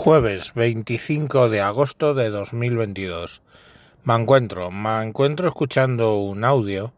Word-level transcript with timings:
Jueves 0.00 0.54
25 0.54 1.48
de 1.48 1.60
agosto 1.60 2.14
de 2.14 2.30
2022. 2.30 3.42
Me 4.04 4.14
encuentro, 4.14 4.70
me 4.70 5.02
encuentro 5.02 5.48
escuchando 5.48 6.18
un 6.18 6.44
audio 6.44 6.94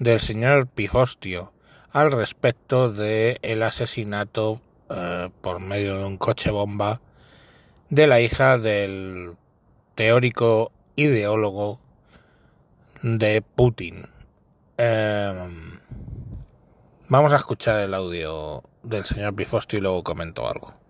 del 0.00 0.18
señor 0.18 0.66
Pifostio 0.66 1.52
al 1.92 2.10
respecto 2.10 2.92
de 2.92 3.38
el 3.42 3.62
asesinato 3.62 4.60
eh, 4.90 5.30
por 5.40 5.60
medio 5.60 5.98
de 5.98 6.04
un 6.04 6.18
coche 6.18 6.50
bomba 6.50 7.00
de 7.90 8.08
la 8.08 8.20
hija 8.20 8.58
del 8.58 9.36
teórico 9.94 10.72
ideólogo 10.96 11.78
de 13.02 13.40
Putin. 13.40 14.08
Em, 14.78 15.78
vamos 17.06 17.32
a 17.32 17.36
escuchar 17.36 17.78
el 17.78 17.94
audio 17.94 18.64
del 18.82 19.04
señor 19.04 19.36
Pifostio 19.36 19.78
y 19.78 19.82
luego 19.82 20.02
comento 20.02 20.48
algo. 20.48 20.81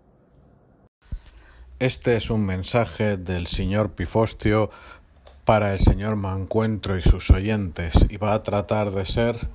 Este 1.83 2.15
es 2.15 2.31
un 2.31 2.47
mensaje 2.47 3.17
del 3.17 3.49
señor 3.49 3.91
Pifostio 3.91 4.71
para 5.45 5.73
el 5.73 5.81
señor 5.81 6.15
Mancuentro 6.15 6.97
y 6.97 7.03
sus 7.03 7.29
oyentes 7.31 8.07
y 8.09 8.19
va 8.19 8.35
a 8.35 8.45
tratar 8.45 8.93
de 8.93 9.05
ser 9.05 9.49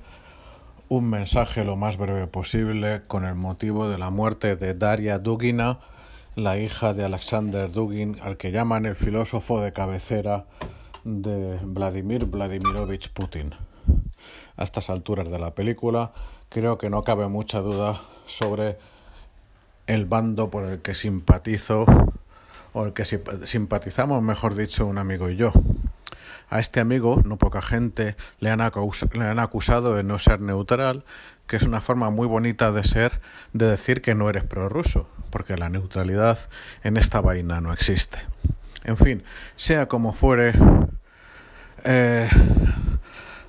un 0.90 1.08
mensaje 1.08 1.64
lo 1.64 1.76
más 1.76 1.96
breve 1.96 2.26
posible 2.26 3.00
con 3.06 3.24
el 3.24 3.34
motivo 3.34 3.88
de 3.88 3.96
la 3.96 4.10
muerte 4.10 4.56
de 4.56 4.74
Daria 4.74 5.18
Dugina, 5.18 5.78
la 6.34 6.58
hija 6.58 6.92
de 6.92 7.06
Alexander 7.06 7.72
Dugin, 7.72 8.18
al 8.20 8.36
que 8.36 8.52
llaman 8.52 8.84
el 8.84 8.94
filósofo 8.94 9.62
de 9.62 9.72
cabecera 9.72 10.44
de 11.04 11.58
Vladimir 11.62 12.26
Vladimirovich 12.26 13.10
Putin. 13.10 13.54
A 14.58 14.64
estas 14.64 14.90
alturas 14.90 15.30
de 15.30 15.38
la 15.38 15.54
película 15.54 16.12
creo 16.50 16.76
que 16.76 16.90
no 16.90 17.04
cabe 17.04 17.26
mucha 17.28 17.60
duda 17.60 18.02
sobre 18.26 18.76
el 19.86 20.04
bando 20.04 20.50
por 20.50 20.64
el 20.64 20.82
que 20.82 20.94
simpatizo 20.94 21.86
o 22.72 22.84
el 22.84 22.92
que 22.92 23.04
simpatizamos, 23.04 24.22
mejor 24.22 24.54
dicho, 24.54 24.86
un 24.86 24.98
amigo 24.98 25.30
y 25.30 25.36
yo. 25.36 25.52
A 26.50 26.60
este 26.60 26.80
amigo, 26.80 27.20
no 27.24 27.36
poca 27.36 27.60
gente, 27.60 28.16
le 28.40 28.50
han, 28.50 28.60
le 29.12 29.24
han 29.24 29.38
acusado 29.38 29.94
de 29.94 30.02
no 30.02 30.18
ser 30.18 30.40
neutral, 30.40 31.04
que 31.46 31.56
es 31.56 31.62
una 31.62 31.80
forma 31.80 32.10
muy 32.10 32.26
bonita 32.26 32.72
de 32.72 32.84
ser, 32.84 33.20
de 33.52 33.66
decir 33.66 34.02
que 34.02 34.14
no 34.14 34.30
eres 34.30 34.44
prorruso, 34.44 35.08
porque 35.30 35.56
la 35.56 35.68
neutralidad 35.68 36.38
en 36.82 36.96
esta 36.96 37.20
vaina 37.20 37.60
no 37.60 37.72
existe. 37.72 38.18
En 38.84 38.96
fin, 38.96 39.22
sea 39.56 39.88
como 39.88 40.12
fuere, 40.12 40.52
eh, 41.84 42.28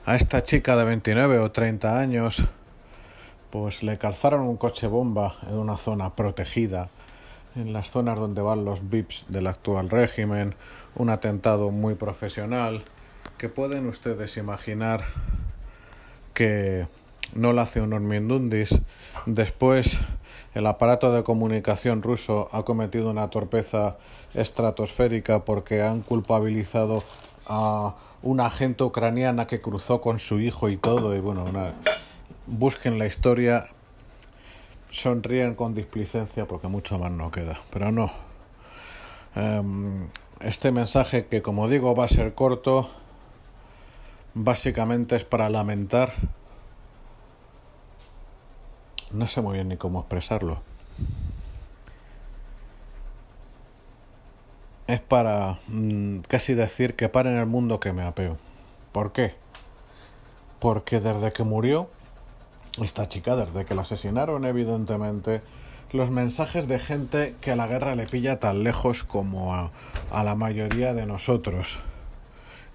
a 0.05 0.15
esta 0.15 0.43
chica 0.43 0.75
de 0.75 0.85
29 0.85 1.39
o 1.39 1.51
30 1.51 1.99
años, 1.99 2.43
pues 3.49 3.83
le 3.83 3.97
calzaron 3.97 4.41
un 4.41 4.57
coche 4.57 4.87
bomba 4.87 5.35
en 5.47 5.57
una 5.57 5.77
zona 5.77 6.15
protegida 6.15 6.89
en 7.59 7.73
las 7.73 7.91
zonas 7.91 8.17
donde 8.17 8.41
van 8.41 8.65
los 8.65 8.89
VIPs 8.89 9.25
del 9.27 9.47
actual 9.47 9.89
régimen, 9.89 10.55
un 10.95 11.09
atentado 11.09 11.71
muy 11.71 11.95
profesional, 11.95 12.83
que 13.37 13.49
pueden 13.49 13.87
ustedes 13.87 14.37
imaginar 14.37 15.05
que 16.33 16.87
no 17.33 17.53
lo 17.53 17.61
hace 17.61 17.81
un 17.81 17.93
Ormindundis. 17.93 18.79
Después, 19.25 19.99
el 20.53 20.65
aparato 20.65 21.11
de 21.11 21.23
comunicación 21.23 22.01
ruso 22.01 22.49
ha 22.51 22.63
cometido 22.63 23.11
una 23.11 23.27
torpeza 23.27 23.97
estratosférica 24.33 25.45
porque 25.45 25.81
han 25.81 26.01
culpabilizado 26.01 27.03
a 27.45 27.95
una 28.21 28.47
agente 28.47 28.83
ucraniana 28.83 29.47
que 29.47 29.61
cruzó 29.61 30.01
con 30.01 30.19
su 30.19 30.39
hijo 30.39 30.69
y 30.69 30.77
todo. 30.77 31.15
Y 31.15 31.19
bueno, 31.19 31.45
busquen 32.47 32.99
la 32.99 33.05
historia 33.05 33.69
sonríen 34.89 35.55
con 35.55 35.73
displicencia 35.73 36.45
porque 36.45 36.67
mucho 36.67 36.97
más 36.97 37.11
no 37.11 37.31
queda. 37.31 37.59
Pero 37.71 37.91
no. 37.91 38.11
Em, 39.35 40.07
este 40.39 40.71
mensaje 40.71 41.27
que 41.27 41.41
como 41.41 41.67
digo 41.67 41.95
va 41.95 42.05
a 42.05 42.07
ser 42.07 42.33
corto, 42.33 42.89
básicamente 44.33 45.15
es 45.15 45.23
para 45.23 45.49
lamentar. 45.49 46.13
No 49.11 49.27
sé 49.27 49.41
muy 49.41 49.55
bien 49.55 49.69
ni 49.69 49.77
cómo 49.77 49.99
expresarlo. 49.99 50.61
Es 54.87 55.01
para 55.01 55.59
mm, 55.67 56.19
casi 56.21 56.55
decir 56.55 56.95
que 56.95 57.09
paren 57.09 57.37
el 57.37 57.45
mundo 57.45 57.79
que 57.79 57.93
me 57.93 58.03
apeo. 58.03 58.37
¿Por 58.91 59.11
qué? 59.11 59.35
Porque 60.59 60.99
desde 60.99 61.31
que 61.31 61.43
murió 61.43 61.89
esta 62.83 63.07
chica, 63.07 63.35
desde 63.35 63.65
que 63.65 63.75
la 63.75 63.83
asesinaron, 63.83 64.45
evidentemente, 64.45 65.41
los 65.91 66.11
mensajes 66.11 66.67
de 66.67 66.79
gente 66.79 67.35
que 67.41 67.51
a 67.51 67.55
la 67.55 67.67
guerra 67.67 67.95
le 67.95 68.05
pilla 68.05 68.39
tan 68.39 68.63
lejos 68.63 69.03
como 69.03 69.55
a, 69.55 69.71
a 70.11 70.23
la 70.23 70.35
mayoría 70.35 70.93
de 70.93 71.05
nosotros. 71.05 71.79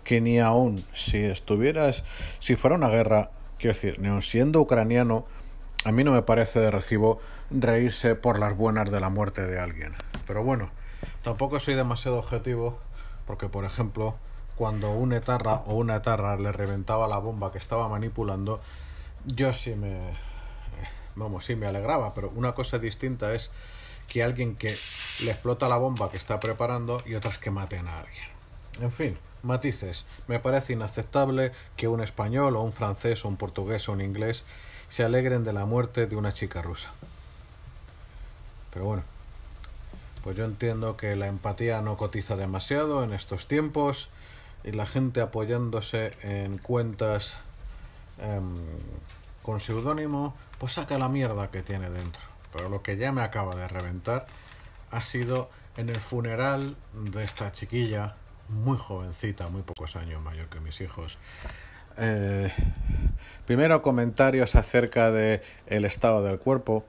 Que 0.02 0.20
ni 0.20 0.38
aún 0.38 0.84
si 0.92 1.18
estuvieras, 1.18 2.04
si 2.38 2.56
fuera 2.56 2.76
una 2.76 2.88
guerra, 2.88 3.30
quiero 3.58 3.74
decir, 3.74 3.98
ni 4.00 4.20
siendo 4.22 4.60
ucraniano, 4.60 5.24
a 5.84 5.92
mí 5.92 6.02
no 6.02 6.12
me 6.12 6.22
parece 6.22 6.60
de 6.60 6.70
recibo 6.70 7.20
reírse 7.50 8.14
por 8.14 8.38
las 8.38 8.56
buenas 8.56 8.90
de 8.90 9.00
la 9.00 9.10
muerte 9.10 9.46
de 9.46 9.58
alguien. 9.60 9.94
Pero 10.26 10.42
bueno, 10.42 10.70
tampoco 11.22 11.60
soy 11.60 11.74
demasiado 11.74 12.18
objetivo, 12.18 12.78
porque 13.26 13.48
por 13.48 13.64
ejemplo, 13.64 14.16
cuando 14.56 14.92
un 14.92 15.12
etarra 15.12 15.62
o 15.66 15.74
una 15.74 15.96
etarra 15.96 16.36
le 16.36 16.52
reventaba 16.52 17.06
la 17.06 17.18
bomba 17.18 17.52
que 17.52 17.58
estaba 17.58 17.88
manipulando, 17.88 18.60
yo 19.26 19.52
sí 19.52 19.74
me. 19.74 19.98
Vamos, 21.16 21.44
sí 21.44 21.54
me 21.54 21.66
alegraba, 21.66 22.12
pero 22.12 22.30
una 22.34 22.54
cosa 22.54 22.78
distinta 22.78 23.34
es 23.34 23.50
que 24.08 24.22
alguien 24.22 24.56
que 24.56 24.68
le 24.68 25.30
explota 25.30 25.68
la 25.68 25.76
bomba 25.76 26.10
que 26.10 26.16
está 26.16 26.40
preparando 26.40 27.02
y 27.06 27.14
otras 27.14 27.38
que 27.38 27.50
maten 27.50 27.86
a 27.86 28.00
alguien. 28.00 28.26
En 28.80 28.90
fin, 28.90 29.16
matices. 29.42 30.06
Me 30.26 30.40
parece 30.40 30.72
inaceptable 30.72 31.52
que 31.76 31.86
un 31.86 32.00
español 32.00 32.56
o 32.56 32.62
un 32.62 32.72
francés 32.72 33.24
o 33.24 33.28
un 33.28 33.36
portugués 33.36 33.88
o 33.88 33.92
un 33.92 34.00
inglés 34.00 34.44
se 34.88 35.04
alegren 35.04 35.44
de 35.44 35.52
la 35.52 35.66
muerte 35.66 36.06
de 36.06 36.16
una 36.16 36.32
chica 36.32 36.62
rusa. 36.62 36.92
Pero 38.72 38.86
bueno, 38.86 39.04
pues 40.24 40.36
yo 40.36 40.44
entiendo 40.44 40.96
que 40.96 41.14
la 41.14 41.28
empatía 41.28 41.80
no 41.80 41.96
cotiza 41.96 42.34
demasiado 42.34 43.04
en 43.04 43.12
estos 43.12 43.46
tiempos 43.46 44.08
y 44.64 44.72
la 44.72 44.86
gente 44.86 45.20
apoyándose 45.20 46.10
en 46.22 46.58
cuentas 46.58 47.38
Em, 48.18 48.56
con 49.42 49.60
seudónimo, 49.60 50.34
pues 50.58 50.74
saca 50.74 50.98
la 50.98 51.08
mierda 51.08 51.50
que 51.50 51.62
tiene 51.62 51.90
dentro. 51.90 52.22
Pero 52.52 52.68
lo 52.68 52.82
que 52.82 52.96
ya 52.96 53.12
me 53.12 53.22
acaba 53.22 53.54
de 53.54 53.68
reventar 53.68 54.26
ha 54.90 55.02
sido 55.02 55.50
en 55.76 55.88
el 55.88 56.00
funeral 56.00 56.76
de 56.92 57.24
esta 57.24 57.52
chiquilla, 57.52 58.14
muy 58.48 58.78
jovencita, 58.78 59.48
muy 59.48 59.62
pocos 59.62 59.96
años 59.96 60.22
mayor 60.22 60.48
que 60.48 60.60
mis 60.60 60.80
hijos. 60.80 61.18
Eh, 61.96 62.52
primero 63.46 63.82
comentarios 63.82 64.54
acerca 64.54 65.10
de 65.10 65.42
estado 65.66 66.22
del 66.22 66.38
cuerpo. 66.38 66.84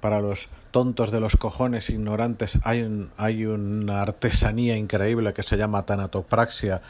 Para 0.00 0.20
los 0.20 0.48
tontos 0.70 1.10
de 1.10 1.18
los 1.18 1.36
cojones 1.36 1.90
ignorantes 1.90 2.58
hay, 2.62 2.82
un, 2.82 3.10
hay 3.16 3.46
una 3.46 4.02
artesanía 4.02 4.76
increíble 4.76 5.34
que 5.34 5.42
se 5.42 5.56
llama 5.56 5.82
tanatopraxia 5.82 6.82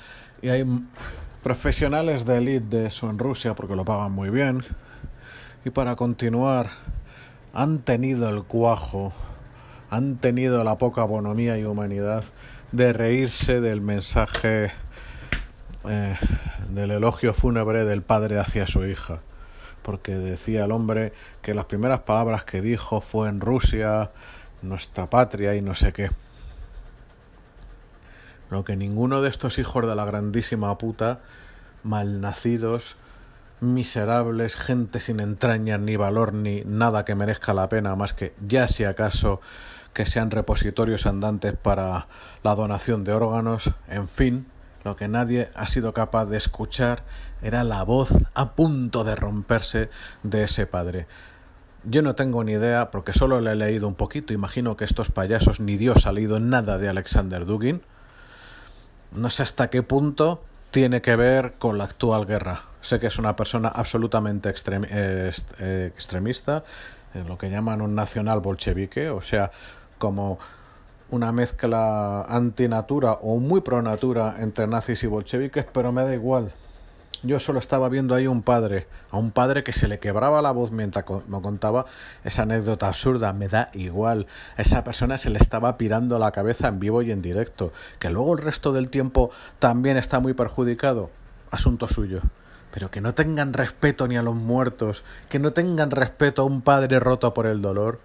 y 0.43 0.51
hay 0.51 0.63
profesionales 1.43 2.25
de 2.25 2.39
élite 2.39 2.77
de 2.77 2.87
eso 2.87 3.09
en 3.11 3.19
Rusia 3.19 3.55
porque 3.55 3.77
lo 3.77 3.85
pagan 3.85 4.13
muy 4.13 4.31
bien. 4.31 4.65
Y 5.65 5.71
para 5.71 5.97
continuar, 5.97 6.71
han 7.53 7.81
tenido 7.81 8.29
el 8.29 8.45
cuajo, 8.45 9.13
han 9.91 10.17
tenido 10.17 10.65
la 10.65 10.79
poca 10.79 11.05
bonomía 11.05 11.59
y 11.59 11.65
humanidad 11.65 12.25
de 12.73 12.93
reírse 12.93 13.61
del 13.61 13.81
mensaje 13.81 14.71
eh, 15.89 16.17
del 16.71 16.91
elogio 16.91 17.33
fúnebre 17.35 17.85
del 17.85 18.03
padre 18.03 18.39
hacia 18.39 18.67
su 18.67 18.85
hija. 18.85 19.21
Porque 19.83 20.13
decía 20.13 20.65
el 20.65 20.73
hombre 20.73 21.13
que 21.41 21.55
las 21.55 21.65
primeras 21.65 22.01
palabras 22.01 22.45
que 22.45 22.61
dijo 22.61 23.01
fue 23.01 23.29
en 23.29 23.41
Rusia, 23.41 24.11
nuestra 24.61 25.09
patria 25.09 25.55
y 25.55 25.63
no 25.63 25.75
sé 25.75 25.93
qué. 25.93 26.11
Lo 28.51 28.65
que 28.65 28.77
ninguno 28.77 29.21
de 29.21 29.29
estos 29.29 29.59
hijos 29.59 29.87
de 29.87 29.95
la 29.95 30.05
grandísima 30.05 30.77
puta, 30.79 31.21
malnacidos, 31.83 32.97
miserables, 33.61 34.57
gente 34.57 35.01
sin 35.01 35.21
entrañas 35.21 35.81
ni 35.81 35.97
valor 35.97 36.33
ni 36.33 36.63
nada 36.65 37.05
que 37.05 37.15
merezca 37.15 37.55
la 37.55 37.69
pena 37.69 37.97
más 37.97 38.15
que 38.15 38.35
ya 38.47 38.69
si 38.69 38.85
acaso 38.85 39.41
que 39.93 40.07
sean 40.07 40.31
repositorios 40.31 41.07
andantes 41.07 41.55
para 41.57 42.07
la 42.43 42.55
donación 42.55 43.05
de 43.05 43.13
órganos, 43.13 43.71
en 43.89 44.09
fin, 44.09 44.47
lo 44.85 44.97
que 44.97 45.09
nadie 45.09 45.51
ha 45.55 45.67
sido 45.67 45.93
capaz 45.93 46.27
de 46.27 46.37
escuchar 46.37 47.03
era 47.43 47.65
la 47.65 47.83
voz 47.83 48.11
a 48.35 48.53
punto 48.53 49.03
de 49.03 49.17
romperse 49.17 49.91
de 50.23 50.45
ese 50.45 50.67
padre. 50.67 51.07
Yo 51.85 52.03
no 52.03 52.15
tengo 52.15 52.45
ni 52.45 52.53
idea, 52.53 52.91
porque 52.91 53.13
solo 53.13 53.41
le 53.41 53.53
he 53.53 53.57
leído 53.57 53.89
un 53.89 53.95
poquito, 53.95 54.33
imagino 54.33 54.77
que 54.77 54.85
estos 54.85 55.11
payasos 55.11 55.59
ni 55.59 55.77
Dios 55.77 56.07
ha 56.07 56.13
leído 56.13 56.39
nada 56.39 56.79
de 56.79 56.89
Alexander 56.89 57.45
Dugin, 57.45 57.83
no 59.13 59.31
sé 59.31 59.43
hasta 59.43 59.71
qué 59.71 59.83
punto 59.83 60.43
tiene 60.71 61.01
que 61.01 61.17
ver 61.17 61.55
con 61.59 61.79
la 61.79 61.85
actual 61.85 62.27
guerra. 62.27 62.63
Sé 62.81 62.99
que 62.99 63.07
es 63.07 63.19
una 63.19 63.37
persona 63.37 63.69
absolutamente 63.69 64.53
eh, 64.53 65.93
extremista, 65.95 66.65
en 67.15 67.27
lo 67.27 67.39
que 67.39 67.51
llaman 67.51 67.81
un 67.81 67.95
nacional 67.95 68.41
bolchevique, 68.41 69.09
o 69.11 69.23
sea, 69.23 69.51
como 69.99 70.39
una 71.11 71.33
mezcla 71.33 72.23
antinatura 72.23 73.13
o 73.13 73.39
muy 73.39 73.63
pro 73.63 73.83
natura 73.83 74.37
entre 74.39 74.67
nazis 74.67 75.03
y 75.05 75.07
bolcheviques, 75.07 75.65
pero 75.73 75.91
me 75.91 76.05
da 76.05 76.15
igual. 76.15 76.53
Yo 77.25 77.41
solo 77.41 77.59
estaba 77.59 77.89
viendo 77.89 78.15
ahí 78.15 78.29
un 78.29 78.43
padre, 78.43 78.87
a 79.11 79.17
un 79.17 79.33
padre 79.33 79.65
que 79.65 79.73
se 79.73 79.89
le 79.89 79.99
quebraba 79.99 80.41
la 80.41 80.53
voz 80.53 80.71
mientras 80.71 81.05
me 81.27 81.41
contaba 81.41 81.87
esa 82.23 82.43
anécdota 82.43 82.87
absurda, 82.87 83.33
me 83.33 83.49
da 83.49 83.71
igual. 83.75 84.29
A 84.57 84.63
esa 84.63 84.85
persona 84.85 85.19
se 85.19 85.31
le 85.31 85.39
estaba 85.39 85.77
pirando 85.79 86.21
la 86.21 86.31
cabeza 86.31 86.69
en 86.69 86.79
vivo 86.79 87.03
y 87.03 87.11
en 87.11 87.21
directo. 87.21 87.73
Que 87.99 88.11
luego 88.11 88.35
el 88.35 88.45
resto 88.45 88.73
del 88.73 88.89
tiempo 88.89 89.33
también 89.59 89.97
está 89.97 90.21
muy 90.21 90.33
perjudicado, 90.33 91.11
asunto 91.51 91.89
suyo. 91.89 92.21
Pero 92.73 92.93
que 92.93 93.01
no 93.01 93.15
tengan 93.15 93.53
respeto 93.53 94.07
ni 94.07 94.17
a 94.17 94.23
los 94.23 94.37
muertos, 94.37 95.03
que 95.29 95.41
no 95.41 95.53
tengan 95.53 95.91
respeto 95.91 96.43
a 96.43 96.45
un 96.45 96.63
padre 96.63 97.01
roto 97.01 97.35
por 97.35 97.47
el 97.47 97.63
dolor. 97.63 97.99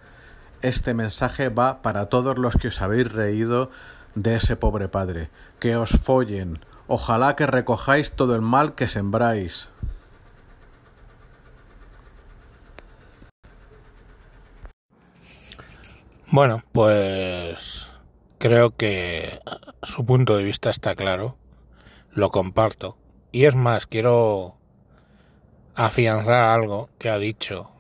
Este 0.63 0.95
mensaje 0.95 1.49
va 1.49 1.83
para 1.83 2.07
todos 2.07 2.39
los 2.39 2.55
que 2.55 2.69
os 2.69 2.81
habéis 2.81 3.11
reído 3.11 3.69
de 4.15 4.37
ese 4.37 4.55
pobre 4.55 4.87
padre. 4.87 5.29
Que 5.59 5.75
os 5.75 5.91
follen, 5.91 6.59
Ojalá 6.87 7.35
que 7.35 7.47
recojáis 7.47 8.11
todo 8.11 8.35
el 8.35 8.41
mal 8.41 8.75
que 8.75 8.87
sembráis. 8.87 9.69
Bueno, 16.27 16.63
pues 16.71 17.87
creo 18.39 18.75
que 18.75 19.39
su 19.83 20.05
punto 20.05 20.35
de 20.35 20.43
vista 20.43 20.71
está 20.71 20.95
claro, 20.95 21.37
lo 22.11 22.31
comparto. 22.31 22.97
Y 23.31 23.45
es 23.45 23.55
más, 23.55 23.85
quiero 23.85 24.57
afianzar 25.75 26.49
algo 26.49 26.89
que 26.97 27.09
ha 27.09 27.17
dicho, 27.17 27.71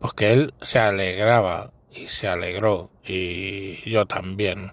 pues 0.00 0.12
que 0.14 0.32
él 0.32 0.54
se 0.60 0.78
alegraba 0.78 1.72
y 1.90 2.08
se 2.08 2.28
alegró, 2.28 2.90
y 3.04 3.88
yo 3.90 4.06
también, 4.06 4.72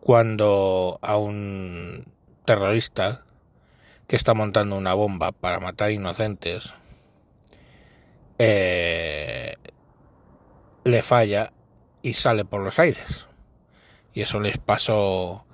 cuando 0.00 0.98
a 1.02 1.16
un 1.16 2.15
terrorista 2.46 3.24
que 4.06 4.16
está 4.16 4.32
montando 4.32 4.76
una 4.76 4.94
bomba 4.94 5.32
para 5.32 5.60
matar 5.60 5.90
inocentes 5.90 6.74
eh, 8.38 9.54
le 10.84 11.02
falla 11.02 11.52
y 12.02 12.14
sale 12.14 12.44
por 12.44 12.62
los 12.62 12.78
aires. 12.78 13.28
Y 14.12 14.22
eso 14.22 14.40
les 14.40 14.58
pasó 14.58 15.46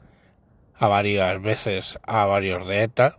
a 0.76 0.88
varias 0.88 1.40
veces 1.40 1.98
a 2.02 2.26
varios 2.26 2.66
de 2.66 2.82
ETA. 2.82 3.16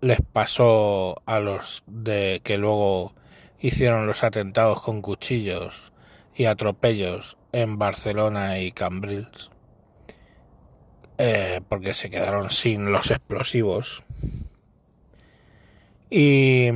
Les 0.00 0.20
pasó 0.20 1.22
a 1.26 1.40
los 1.40 1.82
de 1.86 2.40
que 2.44 2.58
luego 2.58 3.14
hicieron 3.60 4.06
los 4.06 4.24
atentados 4.24 4.82
con 4.82 5.02
cuchillos 5.02 5.92
y 6.34 6.46
atropellos 6.46 7.36
en 7.52 7.78
Barcelona 7.78 8.58
y 8.58 8.72
Cambrils. 8.72 9.51
Eh, 11.18 11.60
porque 11.68 11.94
se 11.94 12.10
quedaron 12.10 12.50
sin 12.50 12.92
los 12.92 13.10
explosivos. 13.10 14.04
Y, 16.10 16.68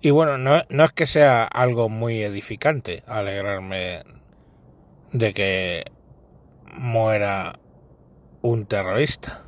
y 0.00 0.10
bueno, 0.10 0.38
no, 0.38 0.62
no 0.68 0.84
es 0.84 0.92
que 0.92 1.06
sea 1.06 1.44
algo 1.44 1.88
muy 1.88 2.22
edificante 2.22 3.02
alegrarme 3.06 4.02
de 5.12 5.32
que 5.32 5.84
muera 6.74 7.54
un 8.42 8.66
terrorista. 8.66 9.42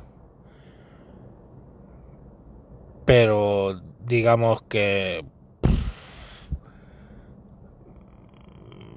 Pero 3.05 3.81
digamos 4.05 4.61
que 4.63 5.25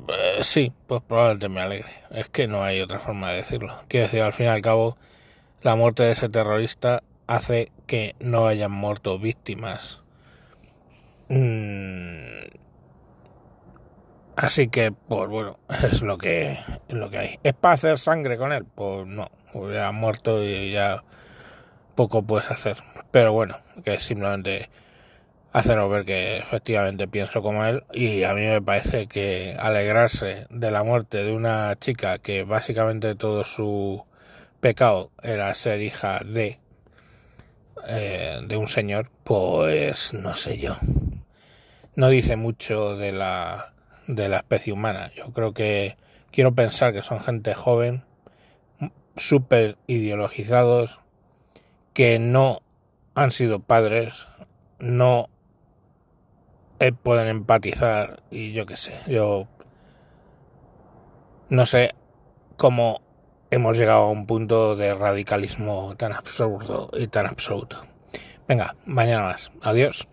Eh, 0.08 0.25
sí, 0.40 0.72
pues 0.86 1.02
probablemente 1.02 1.48
me 1.48 1.60
alegre. 1.60 1.90
Es 2.10 2.28
que 2.28 2.46
no 2.46 2.62
hay 2.62 2.80
otra 2.80 2.98
forma 3.00 3.30
de 3.30 3.36
decirlo. 3.38 3.74
Quiero 3.88 4.06
decir, 4.06 4.22
al 4.22 4.32
fin 4.32 4.46
y 4.46 4.48
al 4.50 4.62
cabo, 4.62 4.96
la 5.62 5.76
muerte 5.76 6.02
de 6.02 6.12
ese 6.12 6.28
terrorista 6.28 7.02
hace 7.26 7.70
que 7.86 8.14
no 8.20 8.46
hayan 8.46 8.72
muerto 8.72 9.18
víctimas. 9.18 10.00
Mm. 11.28 12.46
Así 14.36 14.68
que, 14.68 14.92
pues 14.92 15.28
bueno, 15.28 15.58
es 15.82 16.02
lo 16.02 16.18
que, 16.18 16.52
es 16.52 16.94
lo 16.94 17.10
que 17.10 17.18
hay. 17.18 17.38
¿Es 17.42 17.54
para 17.54 17.74
hacer 17.74 17.98
sangre 17.98 18.36
con 18.36 18.52
él? 18.52 18.64
Pues 18.64 19.06
no, 19.06 19.30
ya 19.72 19.88
ha 19.88 19.92
muerto 19.92 20.42
y 20.42 20.72
ya 20.72 21.02
poco 21.94 22.22
puedes 22.22 22.50
hacer. 22.50 22.76
Pero 23.10 23.32
bueno, 23.32 23.58
que 23.84 23.98
simplemente 23.98 24.68
haceros 25.56 25.90
ver 25.90 26.04
que 26.04 26.36
efectivamente 26.36 27.08
pienso 27.08 27.40
como 27.40 27.64
él 27.64 27.82
y 27.90 28.24
a 28.24 28.34
mí 28.34 28.42
me 28.42 28.60
parece 28.60 29.06
que 29.06 29.56
alegrarse 29.58 30.46
de 30.50 30.70
la 30.70 30.84
muerte 30.84 31.24
de 31.24 31.32
una 31.32 31.74
chica 31.76 32.18
que 32.18 32.44
básicamente 32.44 33.14
todo 33.14 33.42
su 33.42 34.04
pecado 34.60 35.12
era 35.22 35.54
ser 35.54 35.80
hija 35.80 36.20
de 36.26 36.60
eh, 37.88 38.42
de 38.46 38.56
un 38.58 38.68
señor 38.68 39.10
pues 39.24 40.12
no 40.12 40.34
sé 40.34 40.58
yo. 40.58 40.76
No 41.94 42.10
dice 42.10 42.36
mucho 42.36 42.94
de 42.94 43.12
la 43.12 43.72
de 44.06 44.28
la 44.28 44.36
especie 44.36 44.74
humana. 44.74 45.10
Yo 45.16 45.32
creo 45.32 45.54
que 45.54 45.96
quiero 46.32 46.54
pensar 46.54 46.92
que 46.92 47.00
son 47.00 47.20
gente 47.20 47.54
joven 47.54 48.04
súper 49.16 49.78
ideologizados 49.86 51.00
que 51.94 52.18
no 52.18 52.60
han 53.14 53.30
sido 53.30 53.60
padres 53.60 54.28
no 54.78 55.30
eh, 56.80 56.92
pueden 56.92 57.28
empatizar 57.28 58.22
y 58.30 58.52
yo 58.52 58.66
qué 58.66 58.76
sé, 58.76 58.92
yo 59.06 59.48
no 61.48 61.66
sé 61.66 61.94
cómo 62.56 63.00
hemos 63.50 63.76
llegado 63.76 64.04
a 64.04 64.10
un 64.10 64.26
punto 64.26 64.76
de 64.76 64.94
radicalismo 64.94 65.94
tan 65.96 66.12
absurdo 66.12 66.90
y 66.92 67.06
tan 67.06 67.26
absoluto. 67.26 67.84
Venga, 68.48 68.76
mañana 68.84 69.24
más. 69.24 69.52
Adiós. 69.62 70.08